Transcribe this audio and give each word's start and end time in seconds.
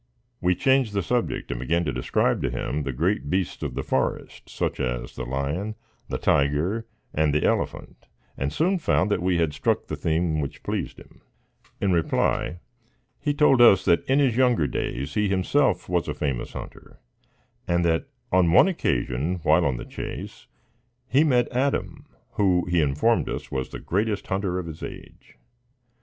We 0.41 0.55
changed 0.55 0.95
the 0.95 1.03
subject, 1.03 1.51
and 1.51 1.59
began 1.59 1.85
to 1.85 1.93
describe 1.93 2.41
to 2.41 2.49
him 2.49 2.81
the 2.81 2.91
great 2.91 3.29
beasts 3.29 3.61
of 3.61 3.75
the 3.75 3.83
forest, 3.83 4.49
such 4.49 4.79
as 4.79 5.15
the 5.15 5.25
lion, 5.25 5.75
the 6.09 6.17
tiger, 6.17 6.87
and 7.13 7.31
the 7.35 7.43
elephant, 7.43 8.07
and 8.35 8.51
soon 8.51 8.79
found 8.79 9.11
that 9.11 9.21
we 9.21 9.37
had 9.37 9.53
struck 9.53 9.85
the 9.85 9.95
theme 9.95 10.41
which 10.41 10.63
pleased 10.63 10.97
him. 10.97 11.21
In 11.79 11.91
reply, 11.91 12.61
he 13.19 13.31
told 13.31 13.61
us 13.61 13.85
that 13.85 14.03
in 14.09 14.17
his 14.17 14.35
younger 14.35 14.65
days 14.65 15.13
he 15.13 15.29
himself 15.29 15.87
was 15.87 16.07
a 16.07 16.15
famous 16.15 16.53
hunter; 16.53 16.99
and 17.67 17.85
that, 17.85 18.05
on 18.31 18.51
one 18.51 18.67
occasion, 18.67 19.35
while 19.43 19.63
on 19.63 19.77
the 19.77 19.85
chase, 19.85 20.47
he 21.07 21.23
met 21.23 21.47
Adam, 21.51 22.07
who, 22.31 22.65
he 22.65 22.81
informed 22.81 23.29
us, 23.29 23.51
was 23.51 23.69
the 23.69 23.77
greatest 23.79 24.25
hunter 24.25 24.57
of 24.57 24.65
his 24.65 24.81
age. 24.81 25.37